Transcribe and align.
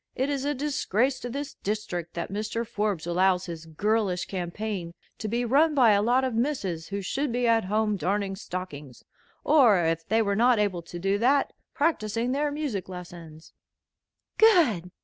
It 0.15 0.31
is 0.31 0.45
a 0.45 0.55
disgrace 0.55 1.19
to 1.19 1.29
this 1.29 1.53
district 1.53 2.15
that 2.15 2.31
Mr. 2.33 2.65
Forbes 2.65 3.05
allows 3.05 3.45
his 3.45 3.67
girlish 3.67 4.25
campaign 4.25 4.95
to 5.19 5.27
be 5.27 5.45
run 5.45 5.75
by 5.75 5.91
a 5.91 6.01
lot 6.01 6.23
of 6.23 6.33
misses 6.33 6.87
who 6.87 7.03
should 7.03 7.31
be 7.31 7.47
at 7.47 7.65
home 7.65 7.97
darning 7.97 8.35
stockings; 8.35 9.03
or, 9.43 9.85
if 9.85 10.07
they 10.07 10.23
were 10.23 10.35
not 10.35 10.57
able 10.57 10.81
to 10.81 10.97
do 10.97 11.19
that, 11.19 11.53
practicing 11.75 12.31
their 12.31 12.49
music 12.49 12.89
lessons." 12.89 13.53
"Good!" 14.39 14.89